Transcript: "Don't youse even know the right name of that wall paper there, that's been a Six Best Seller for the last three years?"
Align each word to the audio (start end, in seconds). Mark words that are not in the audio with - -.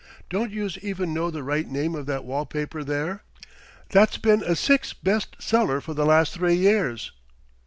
"Don't 0.31 0.49
youse 0.51 0.79
even 0.81 1.13
know 1.13 1.29
the 1.29 1.43
right 1.43 1.69
name 1.69 1.93
of 1.93 2.07
that 2.07 2.25
wall 2.25 2.43
paper 2.47 2.83
there, 2.83 3.21
that's 3.89 4.17
been 4.17 4.41
a 4.41 4.55
Six 4.55 4.93
Best 4.93 5.35
Seller 5.39 5.79
for 5.79 5.93
the 5.93 6.07
last 6.07 6.33
three 6.33 6.55
years?" 6.55 7.11